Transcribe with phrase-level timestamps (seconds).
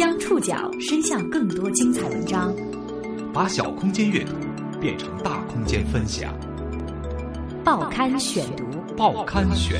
[0.00, 2.56] 将触角伸向更多精彩文章，
[3.34, 4.32] 把小空间阅读
[4.80, 6.34] 变成大空间分享。
[7.62, 8.64] 报刊选读，
[8.96, 9.78] 报刊选。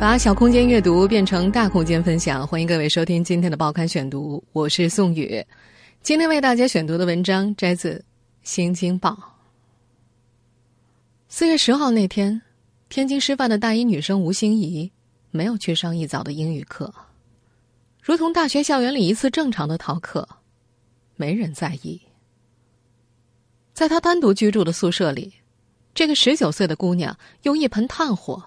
[0.00, 5.40] 把小空间阅读变成大空间分享，欢迎各位收听今天的报刊选读，我是宋宇。
[6.02, 7.94] 今天为大家选读的文章摘自
[8.42, 9.10] 《新京报》。
[11.28, 12.42] 四月十号那天，
[12.88, 14.90] 天津师范的大一女生吴欣怡
[15.34, 16.94] 没有去上一早的英语课，
[18.00, 20.28] 如同大学校园里一次正常的逃课，
[21.16, 22.00] 没人在意。
[23.72, 25.34] 在她单独居住的宿舍里，
[25.92, 28.40] 这个十九岁的姑娘用一盆炭火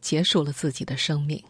[0.00, 1.42] 结束了自己的生命。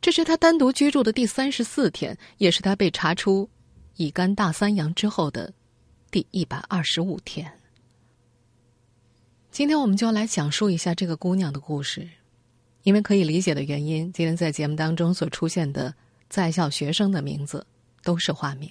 [0.00, 3.50] 这是她单独居住的第三十四天，也是她被查出
[3.96, 5.52] 乙肝大三阳之后的
[6.12, 7.50] 第一百二十五天。
[9.50, 12.08] 今天我们就来讲述一下这个姑娘的故事，
[12.86, 15.92] 因为可以理解的原因，今天在节目当中所出现的
[16.28, 17.66] 在校学生的名字
[18.04, 18.70] 都是化名。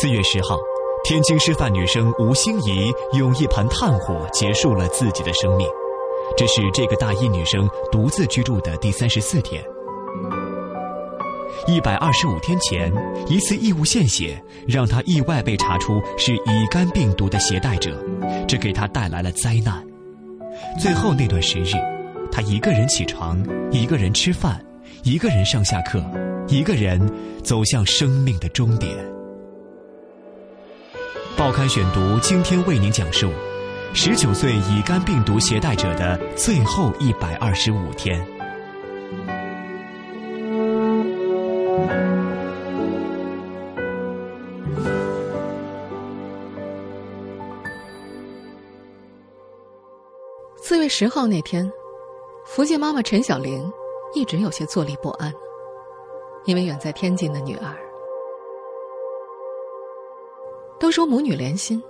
[0.00, 0.56] 四月十号，
[1.02, 5.66] 天津师范女生吴欣怡用一盆炭火结束了自己的生命，
[6.36, 9.60] 这是这个大一女生独自居住的第三十四天。
[11.66, 12.92] 一百二十五天前，
[13.26, 18.00] 一次异物献血让她意外被查出是乙肝病毒的携带者，
[18.46, 19.87] 这给她带来了灾难。
[20.78, 21.74] 最后那段时日，
[22.30, 24.64] 他一个人起床，一个人吃饭，
[25.02, 26.02] 一个人上下课，
[26.48, 27.00] 一个人
[27.42, 28.94] 走向生命的终点。
[31.36, 33.30] 报刊选读今天为您讲述：
[33.94, 38.20] 十九岁乙肝病毒携带者的最后一百二十五天。
[50.78, 51.68] 四月十号那天，
[52.44, 53.68] 福建妈妈陈小玲
[54.14, 55.34] 一直有些坐立不安，
[56.44, 57.74] 因为远在天津的女儿。
[60.78, 61.82] 都说母女连心，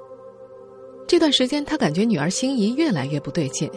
[1.06, 3.70] 这段时间她感觉女儿心怡越来越不对劲，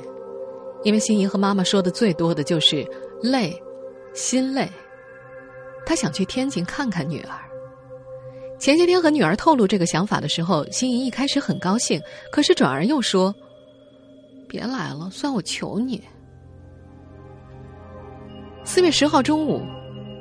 [0.83, 2.87] 因为心怡和妈妈说的最多的就是
[3.21, 3.61] 累，
[4.13, 4.65] 心累。
[5.85, 7.35] 她想去天津看看女儿。
[8.57, 12.01] 前些天和女儿透露这个想法的时候，心怡一开始很高兴，
[12.31, 13.35] 可是转而又说。
[14.51, 16.03] 别来了，算我求你。
[18.65, 19.61] 四月十号中午，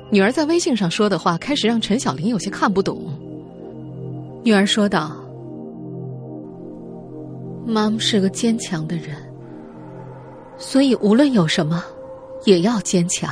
[0.09, 3.11] 女儿在微信上说的话开始让陈小玲有些看不懂。
[4.41, 5.11] 女儿说道
[7.67, 9.17] ：“妈妈是个坚强的人，
[10.57, 11.83] 所以无论有什么，
[12.45, 13.29] 也要坚强。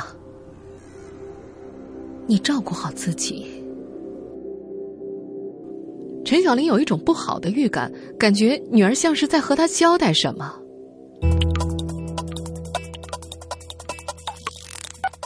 [2.26, 3.46] 你照顾好自己。”
[6.26, 10.54] 陈小玲有一种不好的预感，感觉女儿像是在和她交代什么。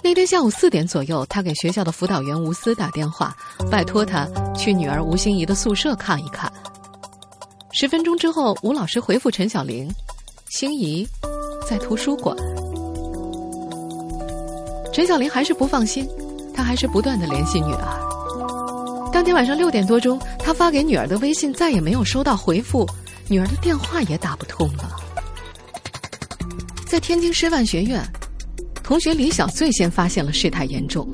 [0.04, 3.34] 那天下午四点左右，他给学校的辅导员吴思打电话，
[3.70, 6.52] 拜托他去女儿吴欣怡的宿舍看一看。
[7.72, 9.90] 十分钟之后，吴老师回复陈小玲
[10.50, 11.08] ：“欣怡
[11.66, 12.36] 在图书馆。”
[14.92, 16.06] 陈小玲还是不放心，
[16.54, 19.10] 她还是不断的联系女儿。
[19.10, 22.86] 当天晚上六点多钟，他发给女儿的微信再也没有收到回复，
[23.26, 24.96] 女儿的电话也打不通了。
[26.86, 28.06] 在天津师范学院。
[28.84, 31.08] 同学李晓最先发现了事态严重。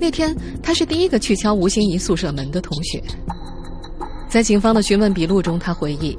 [0.00, 3.00] 那天，他是第一个去敲吴欣怡宿舍门的同学。
[4.28, 6.16] 在警方的询问笔录中，他回忆，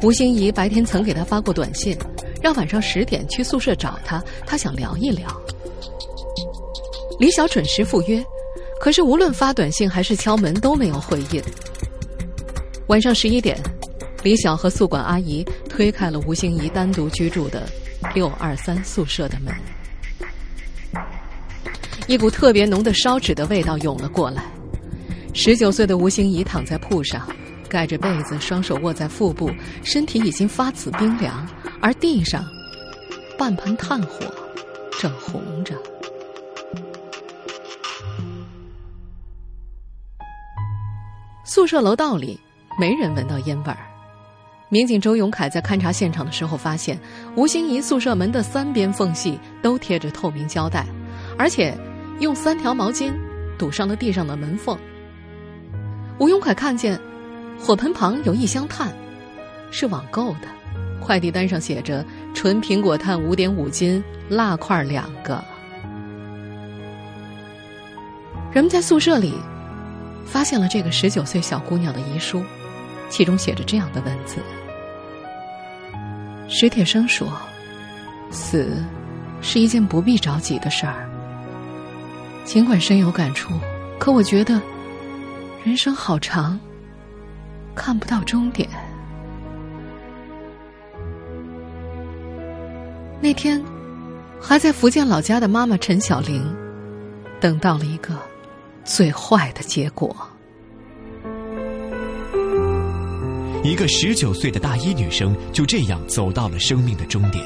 [0.00, 1.96] 吴欣怡白天曾给他发过短信，
[2.40, 5.28] 让晚上十点去宿舍找他，他想聊一聊。
[7.18, 8.24] 李晓准时赴约，
[8.80, 11.42] 可是无论发短信还是敲门都没有回应。
[12.86, 13.60] 晚上十一点，
[14.22, 17.68] 李晓和宿管阿姨推开了吴欣怡单独居住的
[18.14, 19.52] 六二三宿舍的门。
[22.10, 24.42] 一股特别浓的烧纸的味道涌了过来。
[25.32, 27.24] 十九岁的吴欣怡躺在铺上，
[27.68, 29.48] 盖着被子，双手握在腹部，
[29.84, 31.46] 身体已经发紫冰凉。
[31.80, 32.44] 而地上，
[33.38, 34.26] 半盆炭火
[34.98, 35.76] 正红着。
[41.44, 42.36] 宿舍楼道里
[42.76, 43.78] 没人闻到烟味儿。
[44.68, 46.98] 民警周永凯在勘察现场的时候发现，
[47.36, 50.84] 吴欣怡宿舍门的三边缝隙都贴着透明胶带，
[51.38, 51.72] 而且。
[52.20, 53.12] 用三条毛巾
[53.58, 54.78] 堵上了地上的门缝。
[56.18, 57.00] 吴永凯看见
[57.58, 58.92] 火盆旁有一箱炭，
[59.70, 60.48] 是网购的，
[61.00, 65.42] 快递单上写着“纯苹果炭五点五斤，蜡块两个”。
[68.52, 69.34] 人们在宿舍里
[70.26, 72.42] 发现了这个十九岁小姑娘的遗书，
[73.08, 74.36] 其中写着这样的文字：
[76.48, 77.32] 史铁生说，
[78.30, 78.84] 死
[79.40, 81.08] 是一件不必着急的事儿。
[82.44, 83.52] 尽管深有感触，
[83.98, 84.60] 可我觉得
[85.64, 86.58] 人生好长，
[87.74, 88.68] 看不到终点。
[93.20, 93.62] 那天，
[94.40, 96.44] 还在福建老家的妈妈陈小玲，
[97.38, 98.14] 等到了一个
[98.82, 100.16] 最坏的结果。
[103.62, 107.44] 一个十九岁的大一女生就这样走到了生命的终点，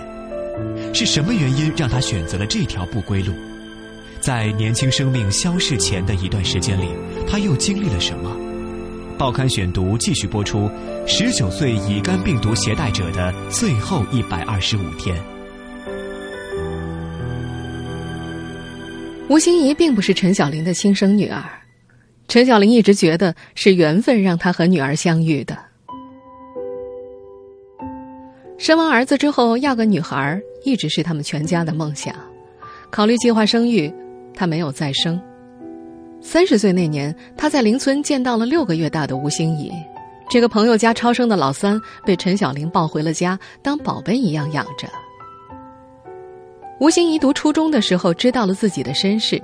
[0.95, 3.35] 是什么原因让她选择了这条不归路？
[4.25, 6.89] 在年轻生命消逝前的一段时间里，
[7.29, 8.35] 他又经历了什么？
[9.19, 10.71] 报刊选读继续播出：
[11.07, 15.15] 十九岁乙肝病毒携带者的最后一百二十五天。
[19.29, 21.45] 吴欣怡并不是陈小玲的亲生女儿，
[22.27, 25.55] 陈小玲一直觉得是缘分让她和女儿相遇的。
[28.57, 32.15] 生完儿子之后，要个女孩一直是他们全家的梦想。
[32.91, 33.93] 考虑计划生育，
[34.35, 35.21] 他没有再生。
[36.21, 39.73] 三十岁那年，他在邻村见到了六个月大的吴欣怡，
[40.29, 44.89] 这个朋友家超生的老三被陈小玲抱回了家，当宝贝一样养着。
[46.81, 49.41] 吴欣怡读初中的时候，知道了自己的身世，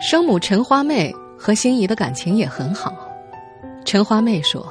[0.00, 2.94] 生母陈花妹和欣怡的感情也很好。
[3.84, 4.66] 陈花妹说：“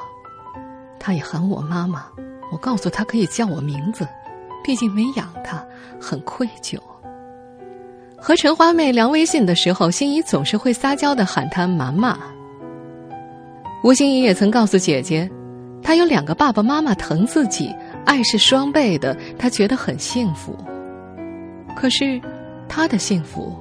[0.99, 2.05] 她也喊我妈妈。”
[2.51, 4.07] 我告诉他可以叫我名字，
[4.63, 5.65] 毕竟没养他，
[5.99, 6.79] 很愧疚。
[8.25, 12.17] 和陈花妹聊微信的时候，心怡总是会撒娇的喊她妈妈。
[13.83, 15.29] 吴心怡也曾告诉姐姐，
[15.83, 17.71] 她有两个爸爸妈妈疼自己，
[18.03, 20.57] 爱是双倍的，她觉得很幸福。
[21.75, 22.19] 可是，
[22.67, 23.55] 她的幸福，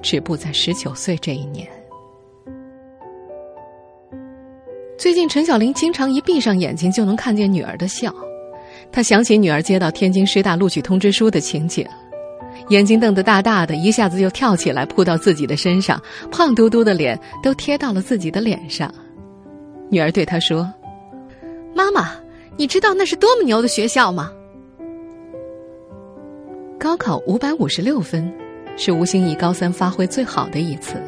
[0.00, 1.66] 止步在十九岁这一年。
[4.96, 8.14] 最近，陈小玲经常一闭上眼睛就能看见女儿的笑。
[8.92, 11.84] 她想起女儿接到天津师大录取通知书的情景，
[12.68, 18.92] 眼睛瞪得大大的，一下子就跳起来扑到自己的身上，胖嘟嘟的脸都贴到了自己的脸上。
[19.88, 20.72] 女儿对她说
[21.74, 22.10] ：“妈妈，
[22.56, 24.30] 你知道那是多么牛的学校吗？”
[26.78, 28.32] 高考五百五十六分，
[28.76, 31.02] 是吴欣怡高三发挥最好的一次。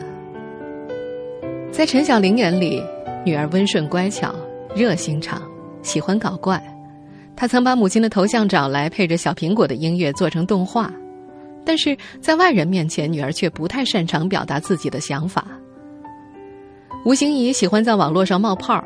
[1.71, 2.83] 在陈小玲眼里。
[3.25, 4.35] 女儿温顺乖巧、
[4.75, 5.41] 热心肠，
[5.81, 6.61] 喜欢搞怪。
[7.37, 10.93] 她曾把母亲的头像找来，配着小苹果的音乐做成动画。
[11.65, 15.47] 但是在外人面前，女儿却不太擅长表达自己的想法。
[17.05, 18.85] 吴欣怡喜欢在网络上冒泡儿，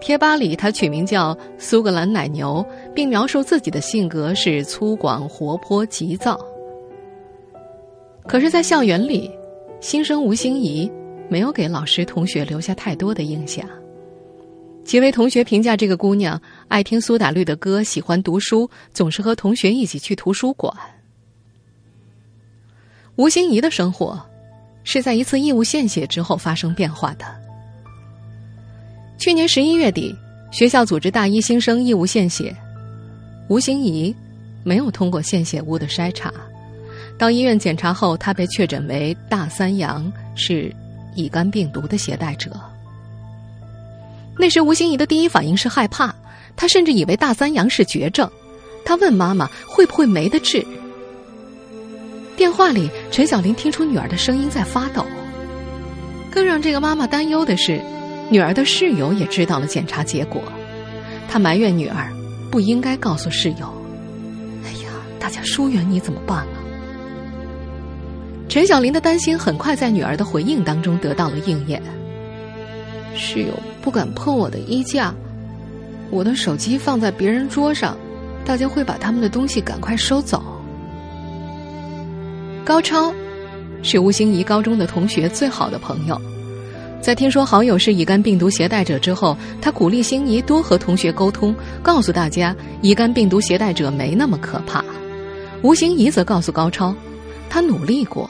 [0.00, 2.64] 贴吧里她取名叫“苏格兰奶牛”，
[2.94, 6.38] 并描述自己的性格是粗犷、活泼、急躁。
[8.26, 9.30] 可是，在校园里，
[9.80, 10.90] 新生吴欣怡。
[11.28, 13.68] 没有给老师同学留下太多的印象。
[14.84, 20.72] 几位同学评价这个姑娘爱听苏打绿的歌，喜欢读书，总是和同学一起去图书馆。
[23.16, 24.20] 吴欣怡的生活
[24.84, 27.24] 是在一次义务献血之后发生变化的。
[29.18, 30.14] 去年十一月底，
[30.50, 32.54] 学校组织大一新生义务献血，
[33.48, 34.14] 吴欣怡
[34.62, 36.32] 没有通过献血屋的筛查，
[37.18, 40.74] 到医院检查后，她被确诊为大三阳，是。
[41.18, 42.50] 乙肝病毒的携带者。
[44.38, 46.14] 那时，吴欣怡的第一反应是害怕，
[46.54, 48.30] 她甚至以为大三阳是绝症。
[48.84, 50.62] 她问妈妈：“会不会没得治？”
[52.36, 55.06] 电话里，陈小林听出女儿的声音在发抖。
[56.30, 57.80] 更让这个妈妈担忧的是，
[58.28, 60.42] 女儿的室友也知道了检查结果。
[61.28, 62.12] 她埋怨女儿
[62.50, 63.72] 不应该告诉室友
[64.66, 66.60] ：“哎呀，大家疏远你怎么办啊？”
[68.50, 71.82] 陈小林的担心很快在女儿的回应当中得到了应验。
[73.14, 75.14] 室友不敢碰我的衣架，
[76.10, 77.96] 我的手机放在别人桌上，
[78.44, 80.55] 大家会把他们的东西赶快收走。
[82.66, 83.14] 高超
[83.80, 86.20] 是吴欣怡高中的同学最好的朋友，
[87.00, 94.84] 在听说好友是乙肝病毒携带者之后，他鼓励欣怡多和同学沟通，告诉大家乙肝病毒携带者没那么可怕。
[95.62, 96.92] 吴欣怡则告诉高超。
[97.48, 98.28] 他努力过，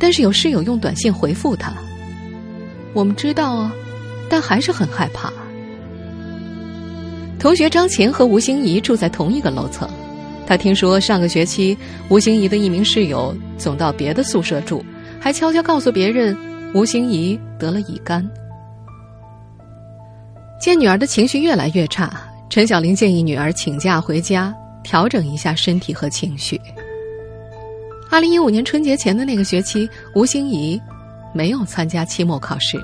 [0.00, 1.70] 但是有室友用短信回复他
[2.94, 3.70] ：“我们知道啊，
[4.30, 5.30] 但还是很害怕。”
[7.38, 9.86] 同学张琴和吴欣怡住在同一个楼层，
[10.48, 11.76] 他听说上个学期
[12.08, 14.82] 吴欣怡的一名室友总到别的宿舍住，
[15.20, 16.34] 还悄悄告诉别人
[16.72, 18.26] 吴欣怡得了乙肝。
[20.58, 26.58] 见女儿的情绪越来越差，陈小玲建议女儿请假回家调整一下身体和情绪。
[28.10, 30.80] 二零一五年春节前的那个学期，吴欣怡
[31.34, 32.82] 没有参加期末考试，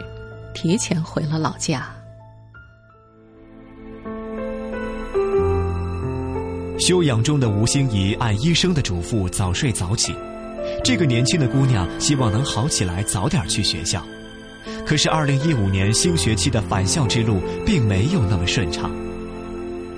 [0.53, 1.94] 提前回了老家。
[6.79, 10.15] 休养中的吴心怡按医生的嘱咐早睡早起。
[10.83, 14.05] 这个年轻的姑娘希望能好起来，早点去学校。
[14.85, 18.91] 可是，二零一五年新学期的返校之路并没有那么顺畅。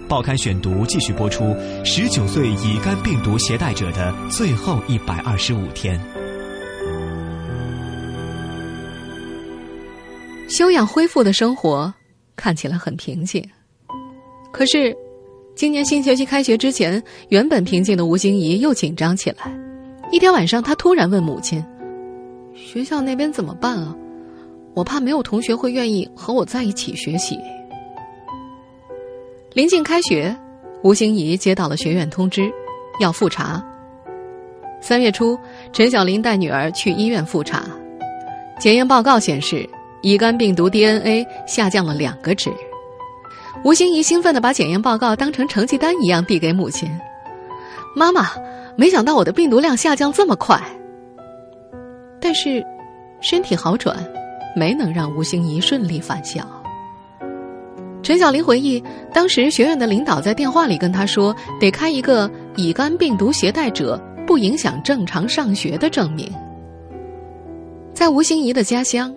[0.09, 6.01] 报刊选读继续播出：十九岁乙肝病毒携带者的最后一百二十五天。
[10.49, 11.93] 休养恢复的生活
[12.37, 13.45] 看起来很平静，
[14.53, 14.97] 可是，
[15.57, 19.51] 今年新学期开学之前，原本平静的吴欣怡又紧张起来。
[20.13, 21.65] 一天晚上，她突然问母亲
[22.55, 23.97] ：“学校那边怎么办啊？
[24.75, 27.39] 我怕没有同学会愿意和我在一起学习。”
[29.55, 30.37] 临近开学，
[30.83, 32.51] 吴欣怡接到了学院通知，
[33.01, 33.65] 要复查。
[34.83, 35.39] 三月初，
[35.73, 37.65] 陈小林带女儿去医院复查，
[38.61, 39.67] 检验报告显示
[40.03, 42.53] 乙肝病毒 DNA 下降了两个值。
[43.65, 46.89] 吴欣怡兴奋地把检验报告当成成绩单一样递给母亲
[47.97, 48.31] ：“妈妈。”
[48.79, 50.61] 没想到我的病毒量下降这么快，
[52.21, 52.63] 但是
[53.23, 53.97] 身体好转
[54.55, 56.47] 没能让吴欣怡顺利返校。
[58.03, 58.85] 陈小林回忆，
[59.15, 66.31] 当时学院的领导在电话里跟他说，得开一个乙肝病毒携带者不影响正常上学的证明。
[67.95, 69.11] 在吴欣怡的家乡，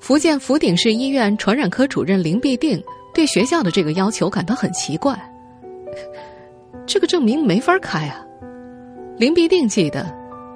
[0.00, 2.82] 福建福鼎市医院传染科主任林必定
[3.16, 5.18] 对学校的这个要求感到很奇怪，
[6.84, 8.22] 这个证明没法开啊。
[9.16, 10.06] 林必定记得，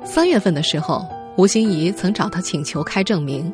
[0.05, 3.50] 三月份的时候，吴欣怡曾找他请求开证明。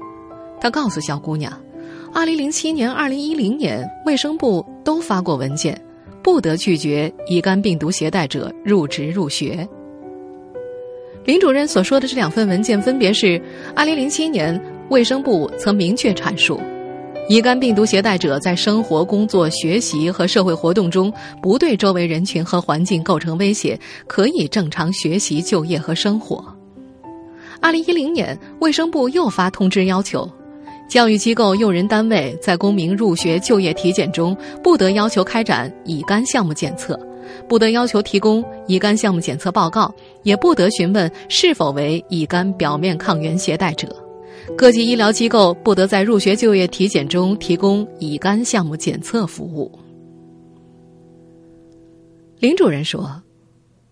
[0.60, 1.56] 他告诉小姑娘，
[2.12, 5.80] 二零零七年、二零一零年，卫生部都发过文件，
[6.20, 9.64] 不得拒绝乙肝病毒携带者入职入学。
[11.24, 13.40] 林主任所说的这两份文件，分别是：
[13.76, 16.60] 二零零七年，卫生部曾明确阐述。
[17.28, 26.44] 乙肝病毒携带者在生活、工作、学习和社会活动中不对周围人群和环境构成威胁，可以正常学习、就业和生活。
[27.60, 30.30] 二零一零年，卫生部又发通知要求，
[30.88, 36.96] 教育机构、用人单位在公民入学、就业体检中不得要求开展乙肝项目检测，
[37.48, 39.92] 不得要求提供乙肝项目检测报告，
[40.22, 43.88] 也不得询问是否为乙肝表面抗原携带者。
[44.54, 49.70] 各级医疗机构不得在入学就业体检中提供乙肝项目检测服务。
[52.38, 53.22] 林主任说：“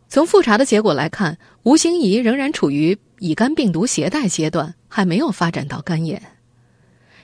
[0.09, 6.23] 从复查的结果来看，吴欣怡仍然处于乙肝病毒携带阶段，还没有发展到肝炎。”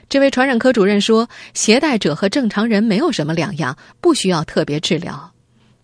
[0.09, 5.33] 这位传染科主任说：“携带者和正常人没有什么两样，不需要特别治疗。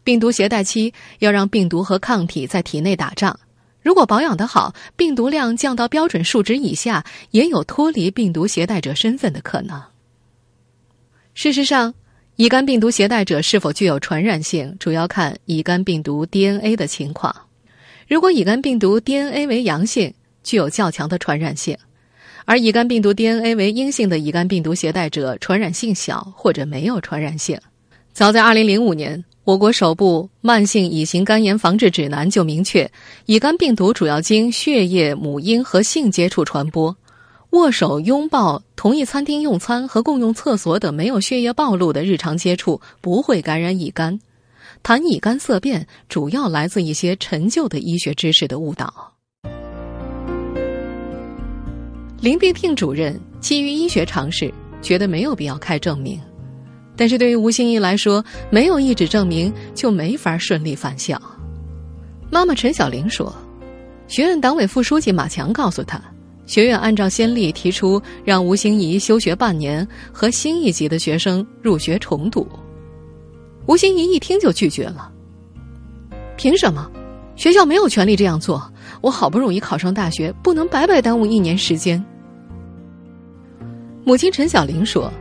[0.02, 3.38] 病毒携带期要让病毒和抗体在体内打仗。”
[3.86, 9.80] 如果保养的好，病毒量降到标准数值以下，也有脱离病毒携带者身份的可能。
[11.34, 11.94] 事实上，
[12.34, 17.32] 乙肝病毒携带者是否具有传染性，主要看乙肝病毒 DNA 的情况。
[18.08, 20.12] 如果乙肝病毒 DNA 为阳性，
[20.42, 21.76] 具有较强的传染性；
[22.44, 27.56] 而乙肝病毒 DNA 为阴性的乙肝病毒携带者，传染性小或者没有传染性。
[28.12, 29.24] 早在2005年。
[29.46, 32.90] 我国首部慢性乙型肝炎防治指南就明确，
[33.26, 36.96] 乙肝病毒主要经血液、母婴和性接触传播。
[37.50, 44.18] 握手、拥抱、同一餐厅用餐和共用厕所等没有血液暴露的日常接触不会感染乙肝。
[44.82, 49.12] 谈乙肝色变，主要来自一些陈旧的医学知识的误导。
[52.20, 56.20] 林必定主任基于医学常识，觉得没有必要开证明。
[56.96, 61.20] 但是对于吴欣怡来说，没有一纸证明就没法顺利返校。
[62.30, 63.32] 妈妈陈小玲说
[64.08, 66.00] ：“学院党委副书记马强告诉她，
[66.46, 72.48] 学院按照先例提出让吴欣怡休学半年，和新一级的学生入学重读。”
[73.68, 75.12] 吴欣怡一听就拒绝了
[76.38, 76.90] ：“凭什么？
[77.36, 78.72] 学校没有权利这样做。
[79.02, 82.02] 我好不容易考上大学，不能白白耽误一年时间。”
[84.04, 85.12] 母亲陈小玲说。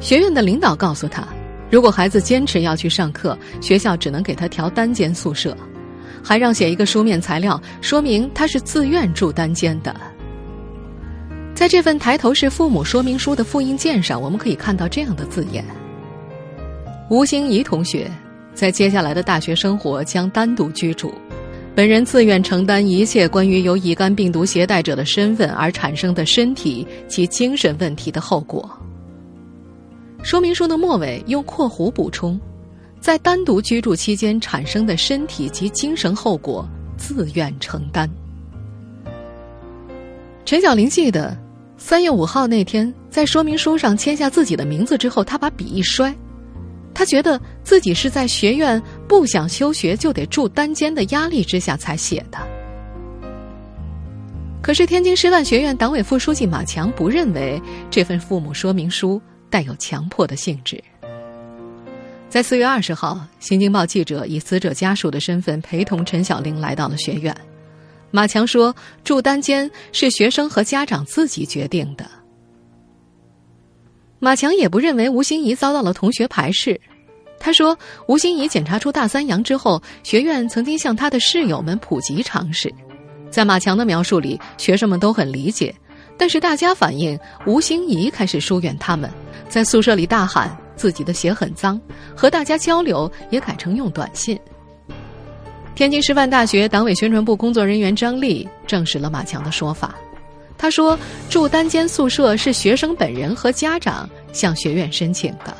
[0.00, 1.26] 学院的领导告诉他，
[1.70, 5.56] 如果孩子坚持要去上课，学校只能给他调单间宿舍，
[6.22, 9.94] 还让写一个书面材料，说明他是自愿住单间的。
[11.54, 15.64] 在这份抬头是父母说明书的复印件上，我们可以看到这样的字眼：
[17.08, 18.10] 吴欣怡同学
[18.52, 21.14] 在接下来的大学生活将单独居住，
[21.74, 28.68] 本人自愿承担一切关于由乙肝病毒携带者的身份而产生的身体及精神问题的后果。
[30.24, 32.40] 说明书的末尾用括弧补充，
[32.98, 36.66] 在单独居住期间产生的身体及精神后果，
[36.96, 38.08] 自愿承担。
[40.46, 41.36] 陈小玲记得，
[41.76, 46.12] 三月五号那天，在说明书上签下自己的名字之后，他把笔一摔，
[46.94, 52.38] 他觉得自己是在学院不不想休学就得住单间的压力之下才写的。
[54.62, 59.20] 可是天津师范学院党委副书记马强不认为这份父母说明书
[59.54, 60.82] 带有强迫的性质。
[62.28, 67.32] 在四月二十号，《新京报》记者以死者家属的身份陪同陈小玲来到了学院。
[68.10, 72.04] 马强说：“住单间是学生和家长自己决定的。”
[74.18, 76.80] 马强也不认为吴欣怡遭到了同学排斥。
[77.38, 82.74] 他说：“吴欣怡检查出大三阳之后，学院曾经向他的室友们普及常识。”
[83.30, 85.72] 在马强的描述里，学生们都很理解，
[86.16, 89.10] 但是大家反映吴欣怡开始疏远他们，
[89.48, 91.80] 在宿舍里大喊自己的鞋很脏，
[92.16, 94.38] 和大家交流也改成用短信。
[95.74, 99.94] 天津师范大学党委宣传部工作人员张丽证实了马强的说法，
[100.56, 100.96] 他说
[101.28, 105.54] 住单间宿舍是学生本人和家长向学院申请的。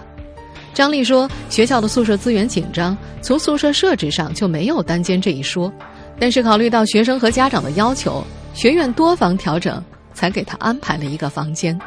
[0.72, 5.72] 张丽说，学校的宿舍资源紧张，从宿舍设置上就没有单间这一说。
[6.18, 9.82] 但是考虑到学生和家长的要求，学院多方调整，
[10.14, 11.78] 才给他安排了一个房间。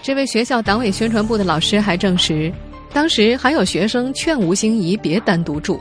[0.00, 2.50] 这位学校党委宣传部的老师还证实，
[2.92, 5.78] 当时还有学生劝吴欣怡别单独住。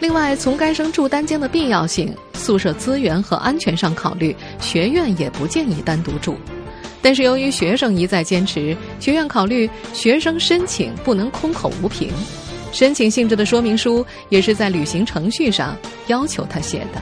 [0.00, 6.36] 另外，从该生住单间的必要性、宿舍资源和安全上考虑，学院也不建议单独住。
[7.00, 12.10] 但是由于学生一再坚持，学院考虑学生申请不能空口无凭。
[12.72, 15.74] 申请性质的说明书也是在履行程序上
[16.08, 17.00] 要求他写的。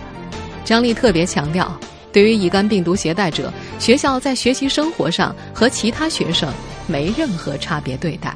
[0.65, 1.77] 张丽特别强调，
[2.15, 6.49] 对于乙肝病毒携带者，学校在学习生活上和其他学生
[6.87, 8.35] 没任何差别对待。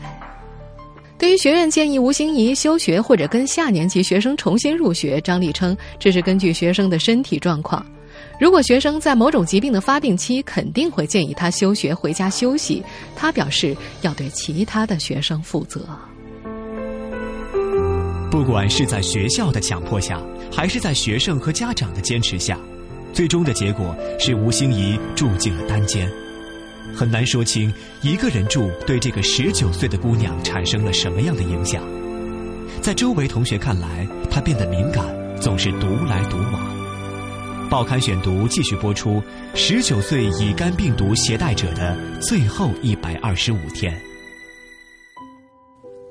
[1.17, 7.85] 对于学院建议吴欣怡休学或者跟下年级学生重新入学，张丽称这是根据学生的身体状况。
[8.41, 12.83] 如果学生在某种疾病的发病期，肯定会建议他休学回家休息。
[13.15, 15.87] 他表示要对其他的学生负责。
[18.31, 20.21] 不管是在学校的强迫下，
[20.53, 22.57] 还是在学生和家长的坚持下，
[23.13, 26.11] 最终的结果是吴欣怡住进了单间。
[26.95, 31.83] 很难说清一个人住对这个十九岁的姑娘产生了什么样的影响。
[32.81, 35.05] 在周围同学看来，她变得敏感，
[35.41, 36.79] 总是独来独往。
[37.69, 39.23] 报刊选读继续播出：
[39.55, 43.95] 十九岁乙肝病毒携带者的最后一百二十五天。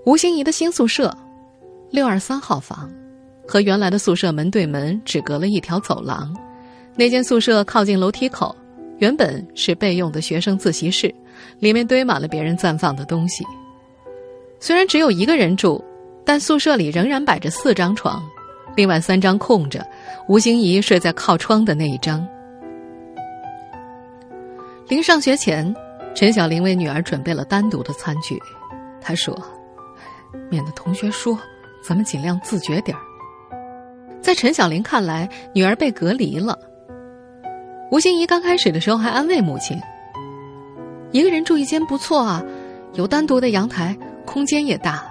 [0.06, 1.12] 吴欣怡的新宿舍。
[1.90, 2.92] 六二三号房，
[3.48, 6.36] 和原来的宿舍门对门，只隔了一条走廊。
[6.98, 8.56] 那间宿舍靠近楼梯口，
[8.98, 11.14] 原本是备用的学生自习室，
[11.60, 13.46] 里面堆满了别人暂放的东西。
[14.60, 15.84] 虽然只有一个人住，
[16.26, 18.28] 但宿舍里仍然摆着四张床，
[18.76, 19.86] 另外三张空着。
[20.28, 22.28] 吴欣怡睡在靠窗的那一张。
[24.88, 25.72] 临上学前，
[26.16, 28.42] 陈小玲为女儿准备了单独的餐具。
[29.00, 29.40] 她说
[30.50, 31.38] ：“免得同学说。”
[31.88, 33.02] 咱们尽量自觉点儿。
[34.20, 36.58] 在陈小玲看来，女儿被隔离了。
[37.90, 39.80] 吴欣怡刚开始的时候还安慰母亲
[41.12, 42.44] ：“一个人住一间不错啊，
[42.94, 43.96] 有单独的阳台，
[44.26, 45.10] 空间也大。”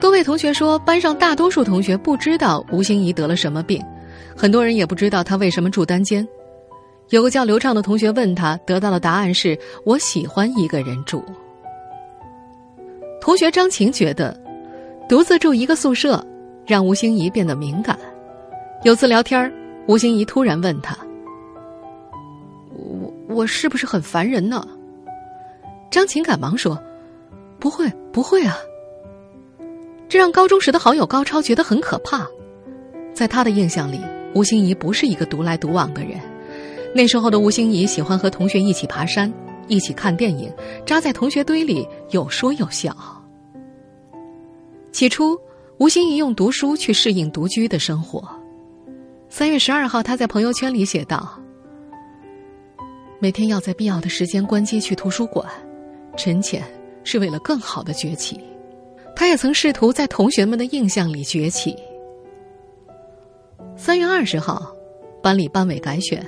[0.00, 3.82] 多位同学说，班上大多数同学不知道吴欣怡得了什么病，
[4.34, 6.26] 很多人也不知道她为什么住单间。
[7.10, 11.22] 有个叫刘畅的同学问他，得到的答案是：“我喜欢一个人住。”
[13.20, 14.38] 同学张晴觉得，
[15.08, 16.24] 独自住一个宿舍，
[16.66, 17.98] 让吴欣怡变得敏感。
[18.82, 19.52] 有次聊天儿
[19.86, 20.96] 吴欣怡突然问他
[22.74, 24.66] ：“我我是不是很烦人呢？”
[25.90, 26.76] 张晴赶忙说
[27.60, 28.56] ：“不会，不会啊。”
[30.08, 32.26] 这让高中时的好友高超觉得很可怕。
[33.14, 34.00] 在他的印象里，
[34.34, 36.20] 吴欣怡不是一个独来独往的人。
[36.94, 39.32] 那时候的吴欣怡喜欢和同学一起爬山，
[39.68, 40.52] 一起看电影，
[40.84, 42.94] 扎在同学堆里有说有笑。
[44.92, 45.38] 起初，
[45.78, 48.28] 吴欣怡用读书去适应独居的生活。
[49.38, 51.38] 三月十二号，他在朋友圈里写道
[53.20, 55.46] ：“每天要在必要的时间关机去图书馆，
[56.16, 56.64] 沉潜
[57.04, 58.40] 是为了更好的崛起。”
[59.14, 61.76] 他也曾试图在同学们的印象里崛起。
[63.76, 64.74] 三月二十号，
[65.22, 66.26] 班里班委改选，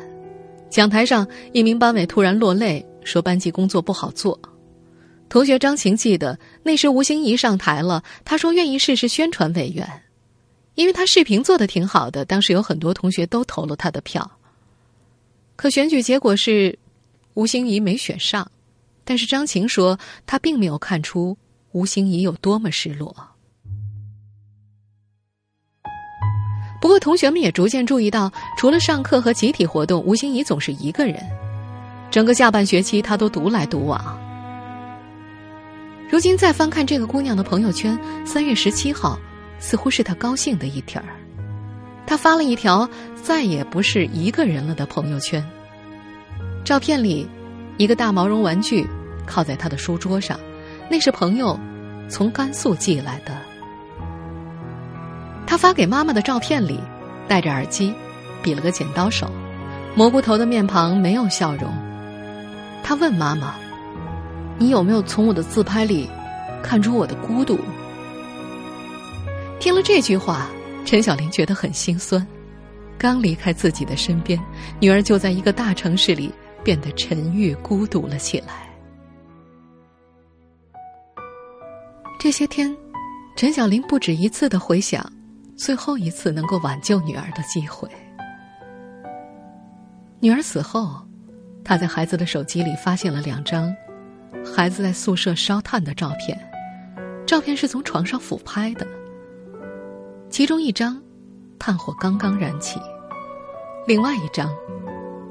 [0.68, 4.38] 讲台上一名班委突然落泪，说班级工作不好做。
[5.30, 9.88] 同学张晴记得那时吴欣怡上台了，她说愿意试试宣传委员，
[10.78, 12.24] 因为他视频做的挺好的。
[12.24, 14.30] 当时有很多同学都投了他的票。
[15.56, 16.78] 可选举结果是，
[17.34, 18.48] 吴欣怡没选上，
[19.04, 21.36] 但是张晴说她并没有看出
[21.72, 23.12] 吴欣怡有多么失落。
[26.80, 31.20] 不过同学们也逐渐注意到，除了上课和集体活动，吴欣怡总是一个人，
[32.08, 34.16] 整个下半学期她都独来独往。
[36.08, 39.18] 如今再翻看这个姑娘的朋友圈，三月十七号，
[39.58, 41.08] 似乎是他高兴的一天儿。
[42.06, 42.88] 他发了一条
[43.22, 45.44] “再也不是一个人了”的朋友圈。
[46.64, 47.28] 照片里，
[47.76, 48.86] 一个大毛绒玩具
[49.26, 50.38] 靠在他的书桌上，
[50.90, 51.58] 那是朋友
[52.08, 53.36] 从甘肃寄来的。
[55.46, 56.80] 他发给妈妈的照片里，
[57.26, 57.94] 戴着耳机，
[58.42, 59.30] 比了个剪刀手，
[59.94, 61.72] 蘑菇头的面庞没有笑容。
[62.82, 63.54] 他问妈妈。
[64.60, 66.10] 你有没有从我的自拍里
[66.64, 67.60] 看出我的孤独？
[69.60, 70.48] 听了这句话，
[70.84, 72.24] 陈小玲觉得很心酸。
[72.96, 74.38] 刚离开自己的身边，
[74.80, 78.68] 女儿就在一个大城市里变得沉郁孤独了起来。
[82.20, 82.74] 这些天，
[83.36, 85.04] 陈小玲不止一次的回想，
[85.56, 87.88] 最后一次能够挽救女儿的机会。
[90.20, 91.00] 女儿死后，
[91.64, 93.74] 她在孩子的手机里发现了两张。
[94.44, 96.38] 孩子在宿舍烧炭的照片，
[97.26, 98.86] 照片是从床上俯拍的。
[100.30, 101.00] 其中一张，
[101.58, 102.78] 炭火刚刚燃起；
[103.86, 104.48] 另外一张，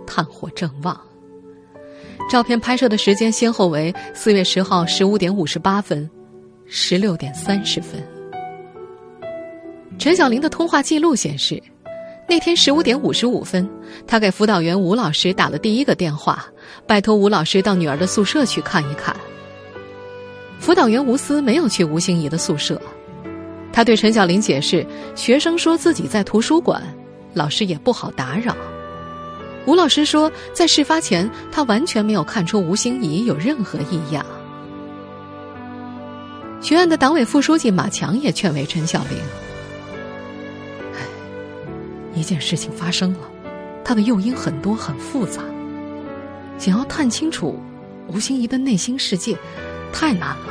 [0.05, 0.99] 炭火正旺。
[2.29, 6.09] 照片拍摄的时间先后为四月十号十五点五十八分，
[6.65, 8.05] 十六点三十分。
[9.97, 11.61] 陈小玲的通话记录显示，
[12.27, 13.69] 那天十五点五十五分，
[14.05, 16.45] 她给辅导员吴老师打了第一个电话。
[16.85, 19.15] 拜托吴老师到女儿的宿舍去看一看。
[20.59, 22.81] 辅导员吴思没有去吴欣怡的宿舍，
[23.77, 26.81] 他对陈小玲解释：学生说自己在图书馆，
[27.35, 28.57] 老师也不好打扰。
[29.67, 34.25] 吴老师说，在事发前他完全没有看出吴欣怡有任何异样。
[36.59, 39.19] 学院的党委副书记马强也劝慰陈小玲
[40.97, 41.05] ：“唉，
[42.15, 43.19] 一件事情发生了，
[43.85, 45.43] 它的诱因很多，很复杂。”
[46.57, 47.59] 想要探清楚
[48.07, 49.37] 吴心怡的内心世界，
[49.93, 50.47] 太难了。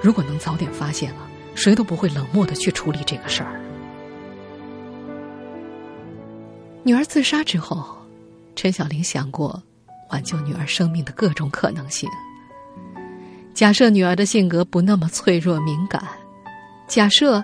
[0.00, 3.60] 如果能早点发现了，谁都不会冷漠的去处理这个事儿。
[6.82, 7.96] 女儿自杀之后，
[8.56, 9.62] 陈小玲想过
[10.10, 12.08] 挽救女儿生命的各种可能性。
[13.54, 16.02] 假设女儿的性格不那么脆弱敏感，
[16.88, 17.42] 假设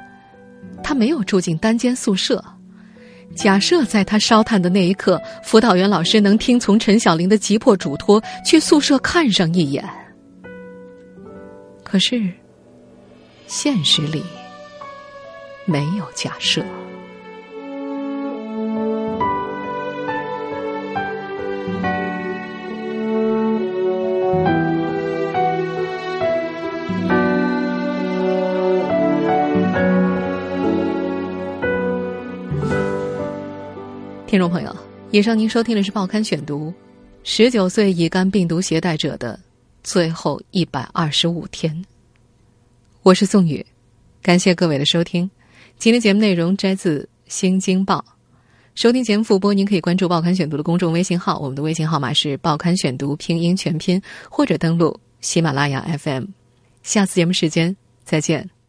[0.82, 2.42] 她没有住进单间宿舍。
[3.36, 9.88] 假设在她烧炭的那一刻，辅导员老师能听从陈小玲的急迫嘱托，去宿舍看上一眼。
[11.84, 12.32] 可是，
[13.48, 14.22] 现实里
[15.64, 16.62] 没有假设。
[34.26, 34.76] 听众朋友，
[35.10, 36.68] 以上您收听的是《报刊选读》，
[37.24, 39.40] 十九岁乙肝病毒携带者的
[39.82, 41.82] 最后一百二十五天。
[43.08, 43.64] 我是宋宇，
[44.20, 45.30] 感谢各位的收听。
[45.78, 48.04] 今天节目内容摘自《新京报》，
[48.74, 56.26] 收听节目复播，您可以关注《报刊选读》的公众微信号，我们的微信号码是《报刊选读》拼音全拼，或者登录喜马拉雅 FM。
[56.82, 58.57] 下次节目时间再见。